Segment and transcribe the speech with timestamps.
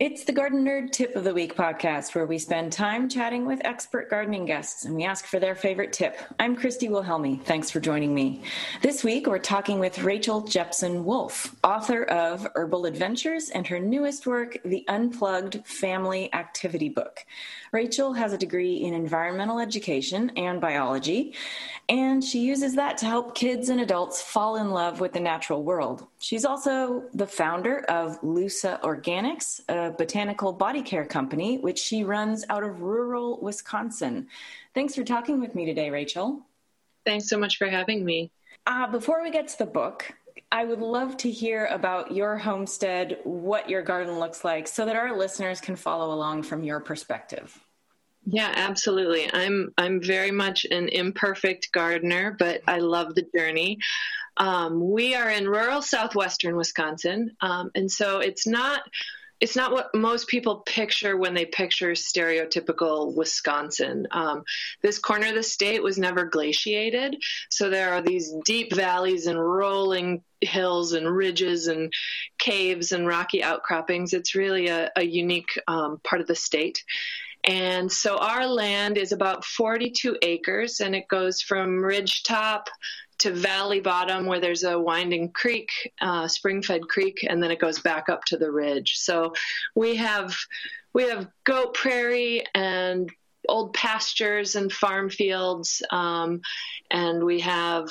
[0.00, 3.60] It's the Garden Nerd Tip of the Week podcast, where we spend time chatting with
[3.64, 6.20] expert gardening guests and we ask for their favorite tip.
[6.38, 7.42] I'm Christy Wilhelmi.
[7.42, 8.42] Thanks for joining me.
[8.80, 14.24] This week, we're talking with Rachel Jepson Wolf, author of Herbal Adventures and her newest
[14.24, 17.26] work, The Unplugged Family Activity Book.
[17.72, 21.34] Rachel has a degree in environmental education and biology,
[21.88, 25.64] and she uses that to help kids and adults fall in love with the natural
[25.64, 26.06] world.
[26.18, 32.44] She's also the founder of Lusa Organics, a botanical body care company, which she runs
[32.50, 34.28] out of rural Wisconsin.
[34.74, 36.42] Thanks for talking with me today, Rachel.
[37.06, 38.30] Thanks so much for having me.
[38.66, 40.12] Uh, before we get to the book,
[40.52, 44.94] I would love to hear about your homestead, what your garden looks like, so that
[44.94, 47.58] our listeners can follow along from your perspective.
[48.26, 49.32] Yeah, absolutely.
[49.32, 53.78] I'm I'm very much an imperfect gardener, but I love the journey.
[54.36, 58.82] Um, we are in rural southwestern Wisconsin, um, and so it's not
[59.40, 64.06] it's not what most people picture when they picture stereotypical Wisconsin.
[64.10, 64.42] Um,
[64.82, 67.16] this corner of the state was never glaciated,
[67.50, 71.92] so there are these deep valleys and rolling hills and ridges and
[72.38, 74.12] caves and rocky outcroppings.
[74.12, 76.84] It's really a, a unique um, part of the state.
[77.44, 82.68] And so our land is about 42 acres and it goes from ridge top
[83.18, 87.58] to valley bottom where there's a winding creek, uh, spring fed creek, and then it
[87.58, 88.96] goes back up to the ridge.
[88.98, 89.32] So
[89.74, 90.36] we have
[90.92, 93.10] we have goat prairie and
[93.48, 96.40] old pastures and farm fields, um,
[96.90, 97.88] and we have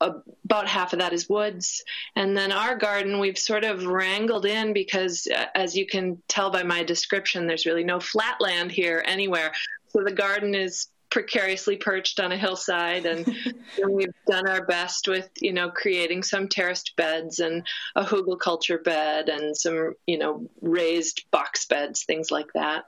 [0.00, 1.82] about half of that is woods.
[2.16, 6.50] And then our garden, we've sort of wrangled in because, uh, as you can tell
[6.50, 9.52] by my description, there's really no flat land here anywhere.
[9.88, 13.26] So the garden is precariously perched on a hillside and,
[13.82, 18.82] and, we've done our best with you know creating some terraced beds and a hugelkultur
[18.82, 22.84] bed and some you know raised box beds things like that.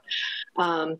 [0.57, 0.99] Um,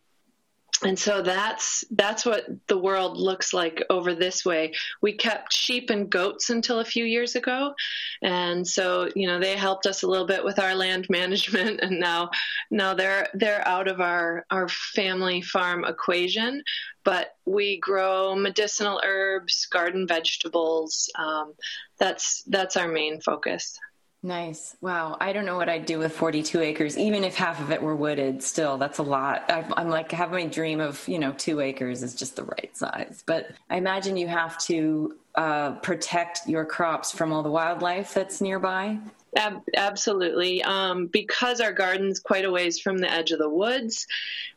[0.83, 4.73] and so that's that's what the world looks like over this way.
[5.02, 7.73] We kept sheep and goats until a few years ago.
[8.21, 11.81] And so you know they helped us a little bit with our land management.
[11.81, 12.30] And now
[12.71, 16.64] now they're they're out of our our family farm equation.
[17.04, 21.09] But we grow medicinal herbs garden vegetables.
[21.15, 21.54] Um,
[21.98, 23.77] that's that's our main focus
[24.21, 24.75] Nice.
[24.81, 25.15] Wow.
[25.21, 27.95] I don't know what I'd do with 42 acres, even if half of it were
[27.95, 28.43] wooded.
[28.43, 29.45] Still, that's a lot.
[29.49, 33.23] I'm like, have my dream of, you know, two acres is just the right size.
[33.25, 38.42] But I imagine you have to uh, protect your crops from all the wildlife that's
[38.42, 39.00] nearby.
[39.38, 40.61] Ab- absolutely.
[40.64, 44.05] Um, because our garden's quite a ways from the edge of the woods,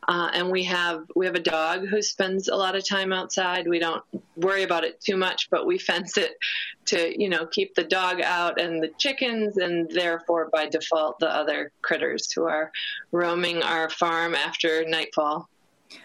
[0.09, 3.69] uh, and we have we have a dog who spends a lot of time outside.
[3.69, 4.03] We don't
[4.35, 6.33] worry about it too much, but we fence it
[6.87, 11.33] to you know keep the dog out and the chickens, and therefore by default the
[11.33, 12.73] other critters who are
[13.13, 15.49] roaming our farm after nightfall.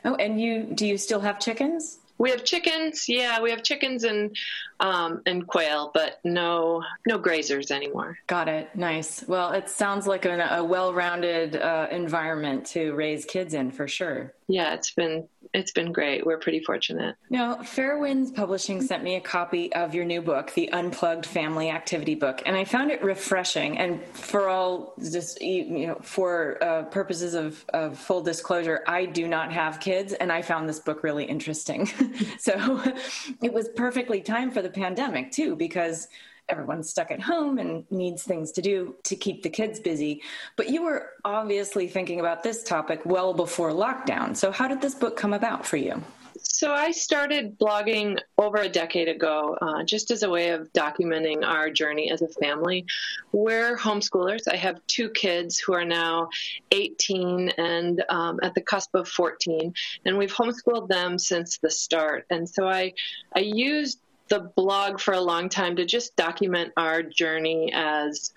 [0.06, 1.98] Oh, and you do you still have chickens?
[2.18, 3.08] We have chickens.
[3.08, 4.36] Yeah, we have chickens and
[4.80, 8.18] um, and quail, but no no grazers anymore.
[8.28, 8.76] Got it.
[8.76, 9.24] Nice.
[9.28, 14.34] Well, it sounds like a, a well-rounded uh, environment to raise kids in for sure.
[14.48, 16.26] Yeah, it's been it's been great.
[16.26, 17.16] We're pretty fortunate.
[17.30, 21.70] Now, Fair Winds Publishing sent me a copy of your new book, the Unplugged Family
[21.70, 23.78] Activity Book, and I found it refreshing.
[23.78, 29.28] And for all just you know, for uh, purposes of, of full disclosure, I do
[29.28, 31.86] not have kids, and I found this book really interesting.
[32.40, 32.82] so
[33.42, 36.08] it was perfectly timed for the pandemic too, because
[36.50, 40.22] everyone's stuck at home and needs things to do to keep the kids busy.
[40.56, 44.36] But you were obviously thinking about this topic well before lockdown.
[44.36, 46.02] So, how did this book come about for you?
[46.40, 51.44] So, I started blogging over a decade ago uh, just as a way of documenting
[51.44, 52.86] our journey as a family.
[53.32, 54.48] We're homeschoolers.
[54.52, 56.30] I have two kids who are now
[56.72, 59.74] 18 and um, at the cusp of 14,
[60.06, 62.26] and we've homeschooled them since the start.
[62.30, 62.94] And so, I,
[63.36, 64.00] I used
[64.30, 68.32] the blog for a long time to just document our journey as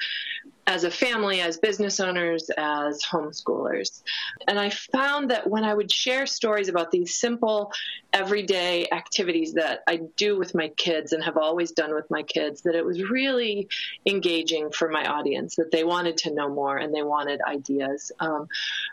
[0.71, 4.03] as a family, as business owners, as homeschoolers.
[4.47, 7.73] And I found that when I would share stories about these simple,
[8.13, 12.63] everyday activities that I do with my kids and have always done with my kids,
[12.63, 13.67] that it was really
[14.07, 18.13] engaging for my audience, that they wanted to know more and they wanted ideas.
[18.21, 18.47] Um,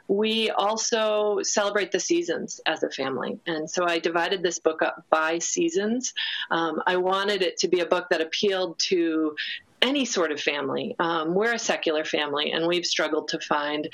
[0.07, 3.37] we also celebrate the seasons as a family.
[3.45, 6.15] And so I divided this book up by seasons.
[6.49, 9.35] Um, I wanted it to be a book that appealed to
[9.81, 10.95] any sort of family.
[10.99, 13.89] Um, we're a secular family, and we've struggled to find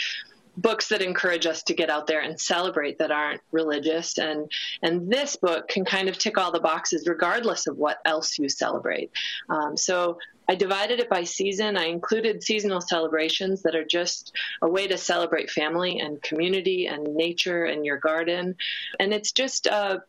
[0.55, 4.51] books that encourage us to get out there and celebrate that aren't religious and
[4.83, 8.47] and this book can kind of tick all the boxes regardless of what else you
[8.47, 9.09] celebrate
[9.49, 10.15] um, so
[10.47, 11.77] I divided it by season.
[11.77, 17.15] I included seasonal celebrations that are just a way to celebrate family and community and
[17.15, 18.55] nature and your garden.
[18.99, 20.03] And it's just a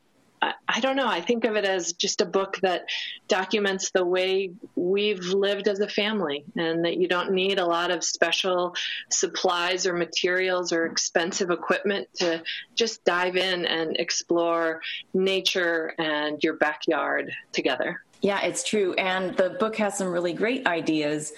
[0.69, 1.07] I don't know.
[1.09, 2.87] I think of it as just a book that
[3.29, 7.91] documents the way we've lived as a family, and that you don't need a lot
[7.91, 8.75] of special
[9.11, 12.43] supplies or materials or expensive equipment to
[12.75, 14.81] just dive in and explore
[15.13, 18.03] nature and your backyard together.
[18.25, 18.95] Yeah, it's true.
[18.95, 21.33] And the book has some really great ideas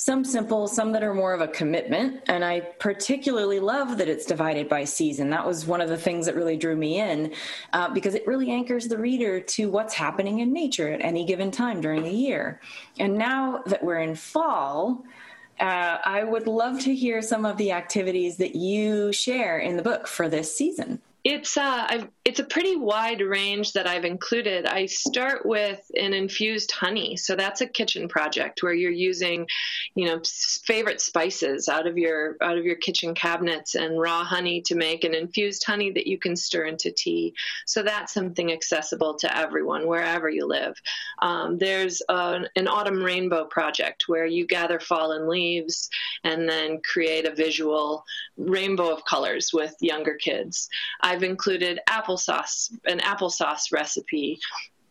[0.00, 2.22] some simple, some that are more of a commitment.
[2.26, 5.28] And I particularly love that it's divided by season.
[5.28, 7.34] That was one of the things that really drew me in
[7.74, 11.50] uh, because it really anchors the reader to what's happening in nature at any given
[11.50, 12.62] time during the year.
[12.98, 15.04] And now that we're in fall,
[15.60, 19.82] uh, I would love to hear some of the activities that you share in the
[19.82, 21.02] book for this season.
[21.22, 24.64] It's uh, I've, it's a pretty wide range that I've included.
[24.64, 29.46] I start with an infused honey, so that's a kitchen project where you're using,
[29.94, 30.22] you know,
[30.64, 35.04] favorite spices out of your out of your kitchen cabinets and raw honey to make
[35.04, 37.34] an infused honey that you can stir into tea.
[37.66, 40.74] So that's something accessible to everyone wherever you live.
[41.20, 45.90] Um, there's a, an autumn rainbow project where you gather fallen leaves
[46.24, 48.04] and then create a visual
[48.38, 50.68] rainbow of colors with younger kids.
[51.02, 54.38] I've included applesauce, an applesauce recipe,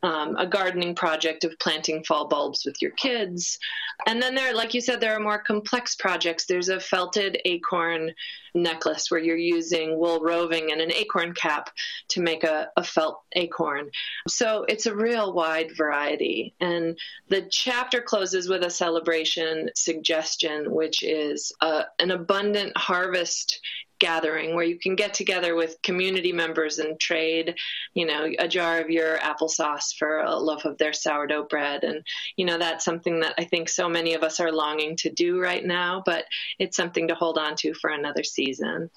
[0.02, 3.60] um, a gardening project of planting fall bulbs with your kids.
[4.08, 6.46] And then there, like you said, there are more complex projects.
[6.46, 8.14] There's a felted acorn
[8.56, 11.70] necklace where you're using wool roving and an acorn cap
[12.10, 13.90] to make a, a felt acorn.
[14.28, 16.56] So it's a real wide variety.
[16.62, 16.98] And
[17.28, 23.60] the chapter closes with a celebration suggestion, which is a, uh, an abundant harvest
[24.00, 27.56] gathering where you can get together with community members and trade,
[27.94, 31.84] you know, a jar of your applesauce for a loaf of their sourdough bread.
[31.84, 32.06] And,
[32.36, 35.40] you know, that's something that I think so many of us are longing to do
[35.40, 36.26] right now, but
[36.58, 38.90] it's something to hold on to for another season.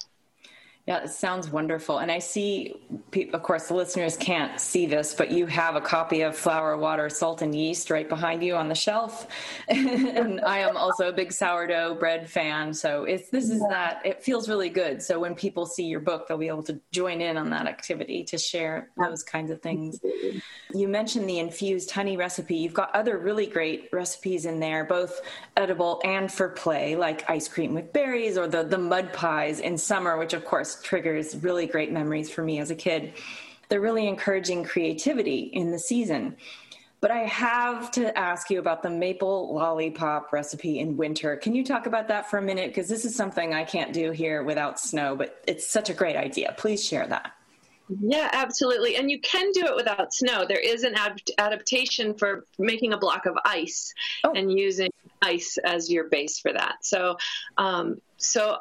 [0.85, 1.99] Yeah, it sounds wonderful.
[1.99, 2.75] And I see,
[3.31, 7.09] of course, the listeners can't see this, but you have a copy of Flour, Water,
[7.09, 9.25] Salt, and Yeast right behind you on the shelf.
[9.69, 12.73] and I am also a big sourdough bread fan.
[12.73, 15.01] So it's, this is that, it feels really good.
[15.01, 18.25] So when people see your book, they'll be able to join in on that activity
[18.25, 20.01] to share those kinds of things.
[20.73, 22.57] You mentioned the infused honey recipe.
[22.57, 25.21] You've got other really great recipes in there, both
[25.55, 29.77] edible and for play, like ice cream with berries or the, the mud pies in
[29.77, 33.13] summer, which of course triggers really great memories for me as a kid.
[33.69, 36.37] They're really encouraging creativity in the season.
[37.01, 41.35] But I have to ask you about the maple lollipop recipe in winter.
[41.35, 42.69] Can you talk about that for a minute?
[42.69, 46.15] Because this is something I can't do here without snow, but it's such a great
[46.15, 46.55] idea.
[46.57, 47.33] Please share that.
[47.89, 48.95] Yeah, absolutely.
[48.95, 50.45] And you can do it without snow.
[50.47, 53.93] There is an ad- adaptation for making a block of ice
[54.23, 54.31] oh.
[54.33, 54.89] and using
[55.21, 56.85] ice as your base for that.
[56.85, 57.17] So,
[57.57, 58.59] um, so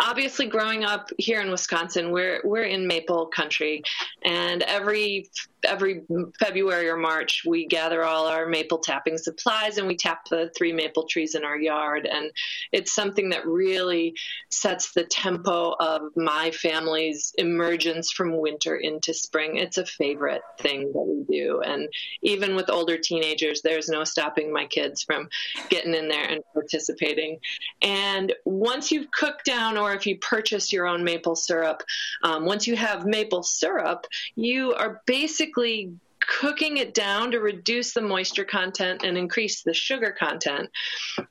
[0.00, 3.82] obviously growing up here in Wisconsin, we're we're in maple country,
[4.24, 5.30] and every
[5.64, 6.02] every
[6.38, 10.72] February or March, we gather all our maple tapping supplies and we tap the three
[10.72, 12.06] maple trees in our yard.
[12.10, 12.30] And
[12.72, 14.14] it's something that really
[14.50, 19.56] sets the tempo of my family's emergence from winter into spring.
[19.56, 21.60] It's a favorite thing that we do.
[21.60, 21.88] And
[22.22, 25.28] even with older teenagers, there's no stopping my kids from
[25.68, 27.38] getting in there and participating.
[27.82, 31.82] And once you've cooked down or if you purchase your own maple syrup,
[32.22, 35.92] um, once you have maple syrup, you are basically
[36.28, 40.68] cooking it down to reduce the moisture content and increase the sugar content.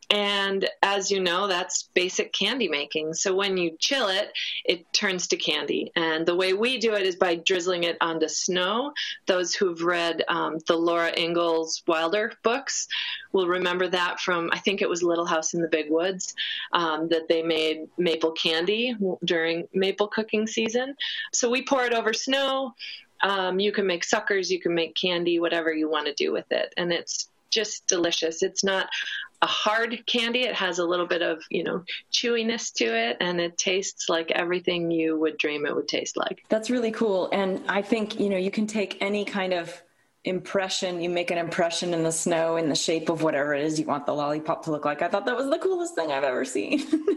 [0.10, 3.14] And as you know, that's basic candy making.
[3.14, 4.32] So when you chill it,
[4.66, 5.92] it turns to candy.
[5.96, 8.92] And the way we do it is by drizzling it onto snow.
[9.28, 12.88] Those who've read um, the Laura Ingalls Wilder books
[13.32, 16.34] will remember that from, I think it was Little House in the Big Woods,
[16.74, 20.96] um, that they made maple candy during maple cooking season.
[21.34, 22.74] So we pour it over snow
[23.22, 26.52] um, you can make suckers, you can make candy, whatever you want to do with
[26.52, 26.74] it.
[26.78, 28.44] And it's just delicious.
[28.44, 28.88] It's not
[29.42, 30.42] a hard candy.
[30.42, 34.32] It has a little bit of, you know, chewiness to it and it tastes like
[34.32, 36.44] everything you would dream it would taste like.
[36.50, 37.30] That's really cool.
[37.32, 39.82] And I think, you know, you can take any kind of
[40.28, 43.80] impression you make an impression in the snow in the shape of whatever it is
[43.80, 45.02] you want the lollipop to look like.
[45.02, 46.86] I thought that was the coolest thing i've ever seen.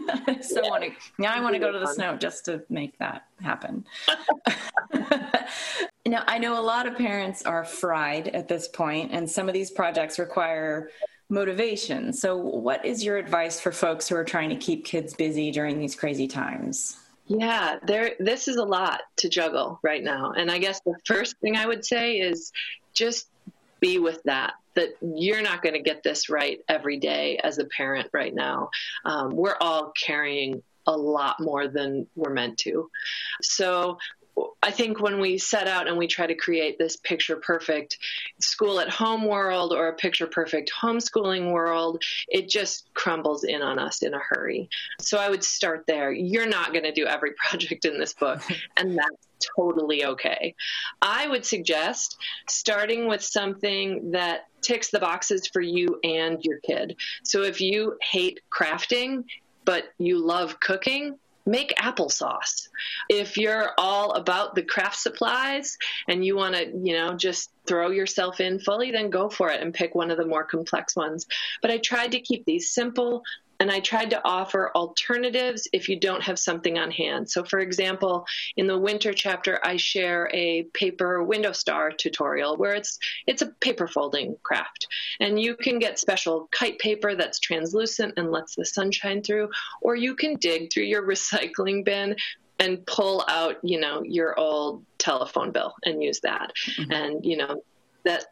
[0.41, 0.69] So yeah.
[0.69, 3.85] want to now i want to go to the snow just to make that happen.
[6.05, 9.53] Now i know a lot of parents are fried at this point and some of
[9.53, 10.89] these projects require
[11.31, 12.11] motivation.
[12.13, 15.79] So what is your advice for folks who are trying to keep kids busy during
[15.79, 16.97] these crazy times?
[17.27, 20.33] Yeah, there this is a lot to juggle right now.
[20.33, 22.51] And I guess the first thing I would say is
[22.93, 23.27] just
[23.79, 24.53] be with that.
[24.75, 28.69] that you're not going to get this right every day as a parent right now.
[29.03, 32.89] Um, we're all carrying a lot more than we're meant to.
[33.41, 33.97] So
[34.63, 37.97] I think when we set out and we try to create this picture perfect
[38.39, 43.77] school at home world or a picture perfect homeschooling world, it just crumbles in on
[43.79, 44.69] us in a hurry.
[44.99, 46.11] So I would start there.
[46.11, 48.41] You're not going to do every project in this book,
[48.77, 50.55] and that's totally okay.
[51.01, 52.17] I would suggest
[52.47, 56.97] starting with something that ticks the boxes for you and your kid.
[57.23, 59.25] So if you hate crafting,
[59.65, 62.67] but you love cooking, make applesauce.
[63.09, 67.89] If you're all about the craft supplies and you want to, you know, just throw
[67.89, 71.25] yourself in fully, then go for it and pick one of the more complex ones.
[71.61, 73.23] But I tried to keep these simple,
[73.61, 77.29] and I tried to offer alternatives if you don't have something on hand.
[77.29, 78.25] So, for example,
[78.57, 83.51] in the winter chapter, I share a paper window star tutorial where it's it's a
[83.61, 84.87] paper folding craft,
[85.19, 89.49] and you can get special kite paper that's translucent and lets the sun shine through,
[89.83, 92.15] or you can dig through your recycling bin
[92.57, 96.51] and pull out, you know, your old telephone bill and use that.
[96.79, 96.91] Mm-hmm.
[96.91, 97.63] And you know
[98.05, 98.25] that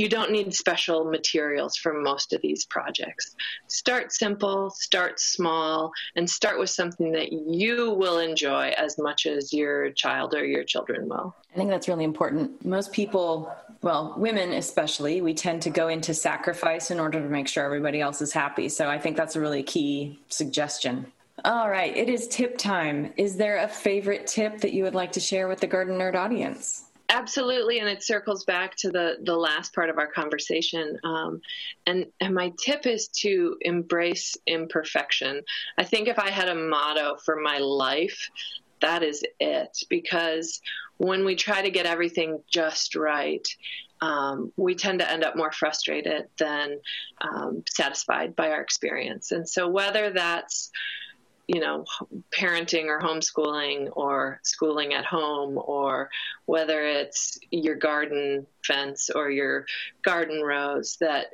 [0.00, 3.34] you don't need special materials for most of these projects.
[3.68, 9.52] Start simple, start small, and start with something that you will enjoy as much as
[9.52, 11.34] your child or your children will.
[11.52, 12.64] I think that's really important.
[12.64, 13.50] Most people,
[13.82, 18.00] well, women especially, we tend to go into sacrifice in order to make sure everybody
[18.00, 18.68] else is happy.
[18.68, 21.12] So I think that's a really key suggestion.
[21.44, 23.12] All right, it is tip time.
[23.16, 26.14] Is there a favorite tip that you would like to share with the Garden Nerd
[26.14, 26.84] audience?
[27.08, 30.98] Absolutely, and it circles back to the the last part of our conversation.
[31.04, 31.40] Um,
[31.86, 35.42] and and my tip is to embrace imperfection.
[35.78, 38.28] I think if I had a motto for my life,
[38.80, 39.78] that is it.
[39.88, 40.60] Because
[40.96, 43.46] when we try to get everything just right,
[44.00, 46.80] um, we tend to end up more frustrated than
[47.20, 49.30] um, satisfied by our experience.
[49.30, 50.70] And so whether that's
[51.48, 51.84] you know,
[52.36, 56.10] parenting or homeschooling or schooling at home, or
[56.46, 59.64] whether it's your garden fence or your
[60.02, 61.26] garden rows, that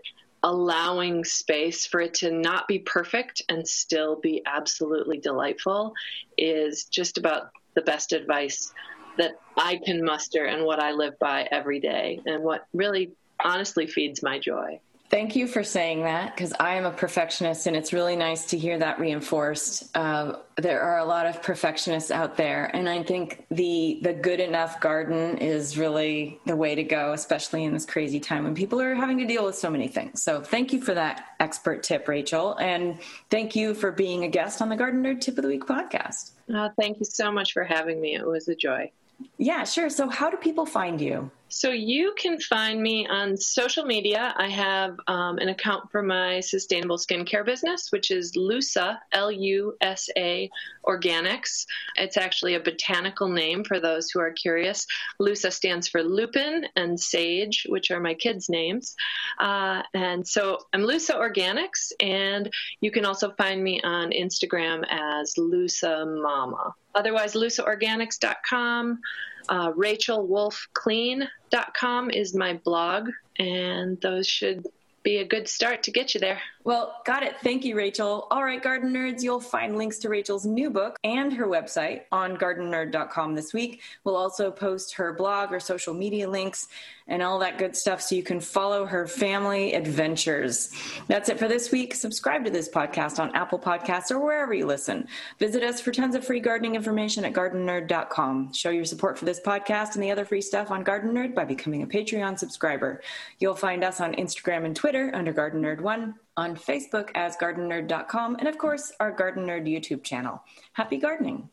[0.42, 5.94] allowing space for it to not be perfect and still be absolutely delightful
[6.36, 8.72] is just about the best advice
[9.18, 13.86] that I can muster and what I live by every day and what really honestly
[13.86, 14.80] feeds my joy.
[15.12, 18.56] Thank you for saying that because I am a perfectionist and it's really nice to
[18.56, 19.94] hear that reinforced.
[19.94, 24.40] Uh, there are a lot of perfectionists out there, and I think the the good
[24.40, 28.80] enough garden is really the way to go, especially in this crazy time when people
[28.80, 30.22] are having to deal with so many things.
[30.22, 34.62] So, thank you for that expert tip, Rachel, and thank you for being a guest
[34.62, 36.30] on the Garden Nerd Tip of the Week podcast.
[36.48, 38.14] Oh, thank you so much for having me.
[38.14, 38.90] It was a joy.
[39.36, 39.90] Yeah, sure.
[39.90, 41.30] So, how do people find you?
[41.54, 44.34] So, you can find me on social media.
[44.38, 49.76] I have um, an account for my sustainable skincare business, which is Lusa, L U
[49.82, 50.50] S A
[50.86, 51.66] Organics.
[51.96, 54.86] It's actually a botanical name for those who are curious.
[55.20, 58.96] Lusa stands for lupin and sage, which are my kids' names.
[59.38, 65.34] Uh, and so, I'm Lusa Organics, and you can also find me on Instagram as
[65.38, 66.74] Lusa Mama.
[66.94, 69.00] Otherwise, lusaorganics.com.
[69.48, 74.66] Uh, RachelWolfClan.com is my blog, and those should
[75.02, 76.40] be a good start to get you there.
[76.64, 77.36] Well, got it.
[77.42, 78.28] Thank you, Rachel.
[78.30, 82.36] All right, garden nerds, you'll find links to Rachel's new book and her website on
[82.36, 83.82] gardennerd.com this week.
[84.04, 86.68] We'll also post her blog or social media links
[87.08, 90.72] and all that good stuff so you can follow her family adventures.
[91.08, 91.94] That's it for this week.
[91.94, 95.08] Subscribe to this podcast on Apple Podcasts or wherever you listen.
[95.38, 98.52] Visit us for tons of free gardening information at gardennerd.com.
[98.52, 101.44] Show your support for this podcast and the other free stuff on Garden Nerd by
[101.44, 103.02] becoming a Patreon subscriber.
[103.40, 108.36] You'll find us on Instagram and Twitter under Garden Nerd 1 on Facebook as gardennerd.com,
[108.36, 110.42] and of course, our Garden Nerd YouTube channel.
[110.72, 111.48] Happy gardening!